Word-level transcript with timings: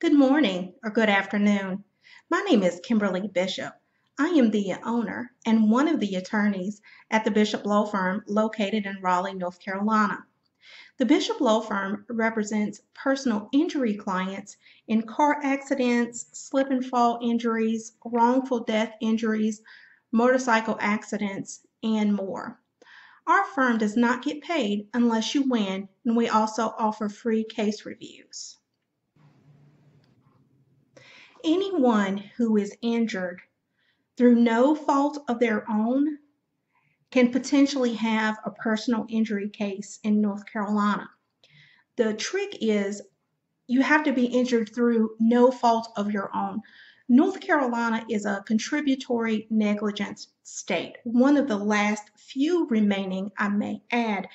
Good 0.00 0.14
morning 0.14 0.74
or 0.84 0.90
good 0.90 1.08
afternoon. 1.08 1.82
My 2.30 2.40
name 2.42 2.62
is 2.62 2.80
Kimberly 2.84 3.26
Bishop. 3.26 3.74
I 4.16 4.28
am 4.28 4.52
the 4.52 4.74
owner 4.84 5.32
and 5.44 5.72
one 5.72 5.88
of 5.88 5.98
the 5.98 6.14
attorneys 6.14 6.80
at 7.10 7.24
the 7.24 7.32
Bishop 7.32 7.66
Law 7.66 7.84
Firm 7.84 8.22
located 8.28 8.86
in 8.86 9.02
Raleigh, 9.02 9.34
North 9.34 9.58
Carolina. 9.58 10.24
The 10.98 11.04
Bishop 11.04 11.40
Law 11.40 11.60
Firm 11.60 12.06
represents 12.08 12.80
personal 12.94 13.48
injury 13.52 13.96
clients 13.96 14.56
in 14.86 15.02
car 15.02 15.40
accidents, 15.42 16.26
slip 16.30 16.70
and 16.70 16.86
fall 16.86 17.18
injuries, 17.20 17.96
wrongful 18.04 18.60
death 18.60 18.94
injuries, 19.00 19.62
motorcycle 20.12 20.76
accidents, 20.78 21.66
and 21.82 22.14
more. 22.14 22.60
Our 23.26 23.44
firm 23.46 23.78
does 23.78 23.96
not 23.96 24.22
get 24.22 24.42
paid 24.42 24.86
unless 24.94 25.34
you 25.34 25.42
win, 25.42 25.88
and 26.04 26.16
we 26.16 26.28
also 26.28 26.72
offer 26.78 27.08
free 27.08 27.42
case 27.42 27.84
reviews. 27.84 28.58
Anyone 31.44 32.18
who 32.36 32.56
is 32.56 32.76
injured 32.82 33.40
through 34.16 34.34
no 34.36 34.74
fault 34.74 35.18
of 35.28 35.38
their 35.38 35.64
own 35.70 36.18
can 37.10 37.30
potentially 37.30 37.94
have 37.94 38.38
a 38.44 38.50
personal 38.50 39.06
injury 39.08 39.48
case 39.48 39.98
in 40.02 40.20
North 40.20 40.44
Carolina. 40.46 41.08
The 41.96 42.14
trick 42.14 42.56
is 42.60 43.02
you 43.66 43.82
have 43.82 44.04
to 44.04 44.12
be 44.12 44.26
injured 44.26 44.74
through 44.74 45.16
no 45.20 45.50
fault 45.50 45.88
of 45.96 46.10
your 46.10 46.34
own. 46.34 46.60
North 47.08 47.40
Carolina 47.40 48.04
is 48.10 48.26
a 48.26 48.42
contributory 48.46 49.46
negligence 49.50 50.28
state, 50.42 50.96
one 51.04 51.36
of 51.36 51.48
the 51.48 51.56
last 51.56 52.10
few 52.16 52.66
remaining, 52.68 53.30
I 53.38 53.48
may 53.48 53.82
add. 53.90 54.28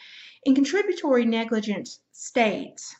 In 0.43 0.55
contributory 0.55 1.26
negligence 1.26 1.99
states, 2.12 2.95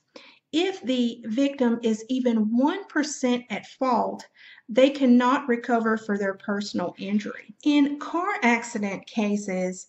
if 0.53 0.81
the 0.84 1.20
victim 1.25 1.80
is 1.81 2.05
even 2.09 2.45
1% 2.45 3.45
at 3.49 3.66
fault, 3.66 4.27
they 4.70 4.91
cannot 4.91 5.48
recover 5.49 5.98
for 5.98 6.18
their 6.18 6.35
personal 6.35 6.93
injury. 6.99 7.55
In 7.63 7.99
car 7.99 8.35
accident 8.43 9.07
cases, 9.07 9.87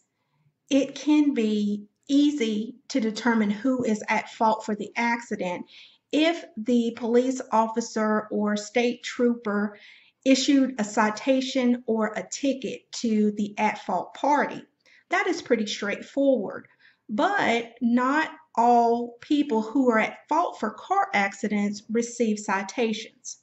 it 0.71 0.95
can 0.95 1.35
be 1.35 1.85
easy 2.09 2.77
to 2.89 3.01
determine 3.01 3.51
who 3.51 3.85
is 3.85 4.03
at 4.09 4.31
fault 4.31 4.65
for 4.65 4.75
the 4.75 4.91
accident 4.97 5.67
if 6.13 6.45
the 6.57 6.95
police 6.97 7.43
officer 7.53 8.27
or 8.31 8.57
state 8.57 9.03
trooper 9.03 9.77
issued 10.25 10.75
a 10.79 10.85
citation 10.85 11.85
or 11.87 12.13
a 12.17 12.27
ticket 12.31 12.91
to 12.93 13.33
the 13.33 13.55
at 13.59 13.85
fault 13.85 14.15
party. 14.15 14.63
That 15.11 15.27
is 15.27 15.43
pretty 15.43 15.67
straightforward, 15.67 16.69
but 17.09 17.75
not 17.83 18.31
all 18.57 19.17
people 19.21 19.63
who 19.63 19.91
are 19.91 19.99
at 19.99 20.29
fault 20.29 20.59
for 20.61 20.71
car 20.71 21.09
accidents 21.15 21.83
receive 21.91 22.39
citations. 22.39 23.39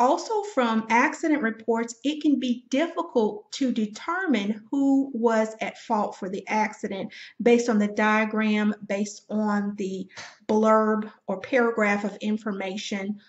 Also, 0.00 0.42
from 0.54 0.86
accident 0.88 1.42
reports, 1.42 1.96
it 2.04 2.22
can 2.22 2.40
be 2.40 2.64
difficult 2.70 3.52
to 3.52 3.70
determine 3.70 4.66
who 4.70 5.10
was 5.12 5.54
at 5.60 5.76
fault 5.76 6.16
for 6.16 6.30
the 6.30 6.42
accident 6.48 7.12
based 7.42 7.68
on 7.68 7.78
the 7.78 7.88
diagram, 7.88 8.74
based 8.86 9.26
on 9.28 9.74
the 9.76 10.08
blurb 10.48 11.12
or 11.26 11.38
paragraph 11.40 12.04
of 12.04 12.16
information 12.22 13.20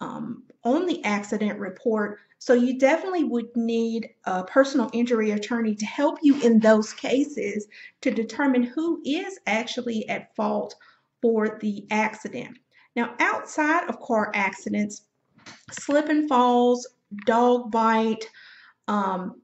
um, 0.00 0.42
on 0.64 0.84
the 0.86 1.02
accident 1.04 1.60
report. 1.60 2.18
So, 2.38 2.52
you 2.52 2.78
definitely 2.78 3.24
would 3.24 3.56
need 3.56 4.10
a 4.24 4.44
personal 4.44 4.90
injury 4.92 5.30
attorney 5.30 5.74
to 5.74 5.86
help 5.86 6.18
you 6.22 6.40
in 6.42 6.60
those 6.60 6.92
cases 6.92 7.66
to 8.02 8.10
determine 8.10 8.62
who 8.62 9.02
is 9.04 9.38
actually 9.46 10.08
at 10.08 10.34
fault 10.36 10.74
for 11.22 11.58
the 11.60 11.86
accident. 11.90 12.58
Now, 12.94 13.14
outside 13.20 13.88
of 13.88 14.00
car 14.00 14.30
accidents, 14.34 15.02
slip 15.70 16.08
and 16.08 16.28
falls, 16.28 16.86
dog 17.24 17.70
bite, 17.70 18.24
um, 18.88 19.40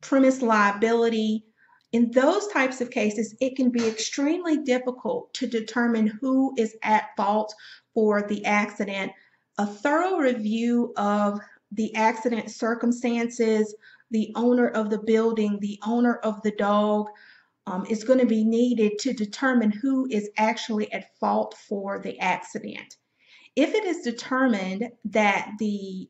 premise 0.00 0.42
liability. 0.42 1.44
In 1.92 2.10
those 2.10 2.48
types 2.48 2.80
of 2.80 2.90
cases, 2.90 3.36
it 3.40 3.56
can 3.56 3.70
be 3.70 3.86
extremely 3.86 4.58
difficult 4.58 5.32
to 5.34 5.46
determine 5.46 6.06
who 6.06 6.52
is 6.58 6.76
at 6.82 7.16
fault 7.16 7.54
for 7.94 8.22
the 8.22 8.44
accident. 8.44 9.12
A 9.58 9.66
thorough 9.66 10.18
review 10.18 10.92
of 10.96 11.38
the 11.74 11.94
accident 11.94 12.50
circumstances, 12.50 13.74
the 14.10 14.32
owner 14.36 14.68
of 14.68 14.90
the 14.90 14.98
building, 14.98 15.58
the 15.60 15.78
owner 15.86 16.16
of 16.16 16.40
the 16.42 16.52
dog, 16.52 17.08
um, 17.66 17.86
is 17.86 18.04
going 18.04 18.18
to 18.18 18.26
be 18.26 18.44
needed 18.44 18.98
to 19.00 19.12
determine 19.12 19.70
who 19.70 20.06
is 20.10 20.30
actually 20.36 20.92
at 20.92 21.16
fault 21.18 21.56
for 21.68 21.98
the 21.98 22.18
accident. 22.20 22.96
If 23.56 23.74
it 23.74 23.84
is 23.84 24.02
determined 24.02 24.90
that 25.06 25.52
the 25.58 26.08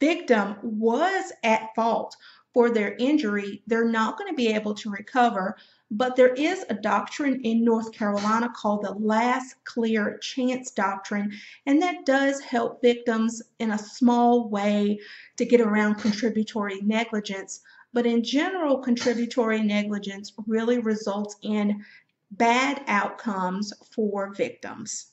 victim 0.00 0.56
was 0.62 1.32
at 1.42 1.74
fault 1.74 2.16
for 2.52 2.70
their 2.70 2.96
injury, 2.96 3.62
they're 3.66 3.88
not 3.88 4.18
going 4.18 4.30
to 4.30 4.36
be 4.36 4.48
able 4.48 4.74
to 4.74 4.90
recover. 4.90 5.56
But 5.92 6.14
there 6.14 6.34
is 6.34 6.64
a 6.68 6.74
doctrine 6.74 7.40
in 7.42 7.64
North 7.64 7.92
Carolina 7.92 8.52
called 8.54 8.84
the 8.84 8.92
last 8.92 9.56
clear 9.64 10.18
chance 10.18 10.70
doctrine, 10.70 11.32
and 11.66 11.82
that 11.82 12.06
does 12.06 12.40
help 12.40 12.80
victims 12.80 13.42
in 13.58 13.72
a 13.72 13.78
small 13.78 14.48
way 14.48 15.00
to 15.36 15.44
get 15.44 15.60
around 15.60 15.96
contributory 15.96 16.80
negligence. 16.82 17.60
But 17.92 18.06
in 18.06 18.22
general, 18.22 18.78
contributory 18.78 19.62
negligence 19.62 20.32
really 20.46 20.78
results 20.78 21.36
in 21.42 21.84
bad 22.30 22.84
outcomes 22.86 23.72
for 23.90 24.32
victims. 24.32 25.08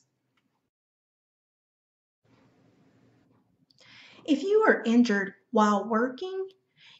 If 4.24 4.44
you 4.44 4.64
are 4.68 4.82
injured 4.84 5.34
while 5.50 5.88
working, 5.88 6.48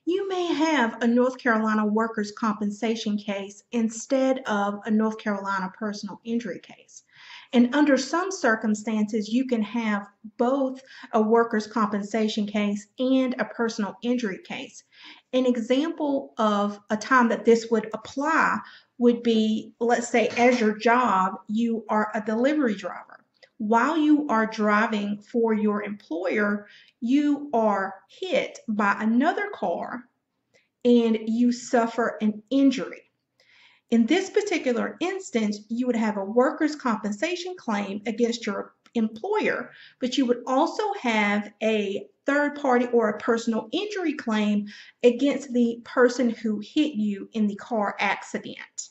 you 0.09 0.27
may 0.27 0.47
have 0.47 1.03
a 1.03 1.07
North 1.07 1.37
Carolina 1.37 1.85
workers' 1.85 2.33
compensation 2.33 3.19
case 3.19 3.63
instead 3.73 4.39
of 4.47 4.81
a 4.87 4.91
North 4.91 5.19
Carolina 5.19 5.71
personal 5.79 6.19
injury 6.25 6.61
case. 6.61 7.03
And 7.53 7.75
under 7.75 7.99
some 7.99 8.31
circumstances, 8.31 9.29
you 9.29 9.47
can 9.47 9.61
have 9.61 10.07
both 10.39 10.81
a 11.13 11.21
workers' 11.21 11.67
compensation 11.67 12.47
case 12.47 12.87
and 12.99 13.35
a 13.39 13.45
personal 13.45 13.97
injury 14.01 14.39
case. 14.43 14.83
An 15.35 15.45
example 15.45 16.33
of 16.39 16.81
a 16.89 16.97
time 16.97 17.29
that 17.29 17.45
this 17.45 17.67
would 17.71 17.91
apply 17.93 18.61
would 18.97 19.23
be 19.23 19.75
let's 19.79 20.09
say, 20.09 20.29
as 20.39 20.59
your 20.59 20.79
job, 20.79 21.35
you 21.49 21.85
are 21.91 22.11
a 22.15 22.23
delivery 22.23 22.75
driver 22.75 23.19
while 23.59 23.99
you 23.99 24.27
are 24.29 24.47
driving 24.47 25.19
for 25.19 25.53
your 25.53 25.83
employer, 25.83 26.67
you 27.01 27.51
are 27.53 27.95
hit 28.09 28.59
by 28.69 28.97
another 28.99 29.51
car 29.55 30.05
and 30.85 31.19
you 31.27 31.53
suffer 31.53 32.17
an 32.21 32.43
injury. 32.51 33.03
In 33.91 34.07
this 34.07 34.31
particular 34.31 34.97
instance, 35.01 35.61
you 35.69 35.87
would 35.87 35.97
have 35.97 36.17
a 36.17 36.25
workers' 36.25 36.77
compensation 36.77 37.55
claim 37.57 38.03
against 38.07 38.47
your 38.47 38.75
employer, 38.95 39.71
but 40.01 40.19
you 40.19 40.27
would 40.27 40.43
also 40.47 40.93
have 41.01 41.51
a 41.63 42.07
third 42.27 42.57
party 42.57 42.87
or 42.87 43.09
a 43.09 43.19
personal 43.19 43.69
injury 43.73 44.13
claim 44.13 44.67
against 45.03 45.53
the 45.53 45.81
person 45.85 46.31
who 46.31 46.61
hit 46.61 46.95
you 46.95 47.29
in 47.33 47.47
the 47.47 47.57
car 47.57 47.97
accident. 47.99 48.91